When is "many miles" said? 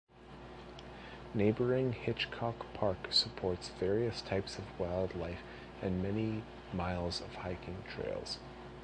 6.01-7.21